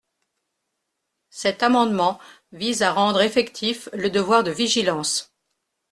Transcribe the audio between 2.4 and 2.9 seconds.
vise